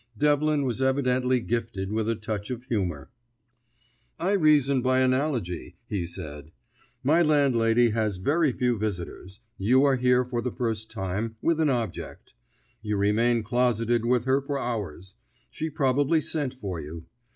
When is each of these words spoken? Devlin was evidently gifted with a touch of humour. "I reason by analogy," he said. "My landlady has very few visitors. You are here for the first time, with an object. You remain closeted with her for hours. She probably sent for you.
Devlin 0.17 0.63
was 0.65 0.81
evidently 0.81 1.39
gifted 1.39 1.91
with 1.91 2.09
a 2.09 2.15
touch 2.15 2.49
of 2.49 2.63
humour. 2.63 3.11
"I 4.17 4.31
reason 4.31 4.81
by 4.81 4.97
analogy," 4.97 5.75
he 5.85 6.07
said. 6.07 6.51
"My 7.03 7.21
landlady 7.21 7.91
has 7.91 8.17
very 8.17 8.51
few 8.51 8.79
visitors. 8.79 9.41
You 9.59 9.83
are 9.83 9.97
here 9.97 10.25
for 10.25 10.41
the 10.41 10.51
first 10.53 10.89
time, 10.89 11.35
with 11.39 11.59
an 11.59 11.69
object. 11.69 12.33
You 12.81 12.97
remain 12.97 13.43
closeted 13.43 14.03
with 14.03 14.25
her 14.25 14.41
for 14.41 14.57
hours. 14.57 15.17
She 15.51 15.69
probably 15.69 16.19
sent 16.19 16.55
for 16.55 16.79
you. 16.81 17.05